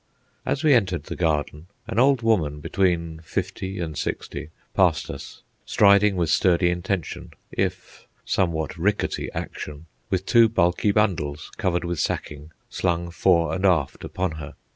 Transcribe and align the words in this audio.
As 0.47 0.63
we 0.63 0.73
entered 0.73 1.03
the 1.03 1.15
garden, 1.15 1.67
an 1.85 1.99
old 1.99 2.23
woman, 2.23 2.59
between 2.59 3.19
fifty 3.19 3.77
and 3.77 3.95
sixty, 3.95 4.49
passed 4.73 5.11
us, 5.11 5.43
striding 5.63 6.15
with 6.15 6.31
sturdy 6.31 6.71
intention 6.71 7.33
if 7.51 8.07
somewhat 8.25 8.75
rickety 8.79 9.29
action, 9.35 9.85
with 10.09 10.25
two 10.25 10.49
bulky 10.49 10.89
bundles, 10.91 11.51
covered 11.57 11.83
with 11.83 11.99
sacking, 11.99 12.51
slung 12.67 13.11
fore 13.11 13.53
and 13.53 13.63
aft 13.63 14.03
upon 14.03 14.31
her. 14.37 14.55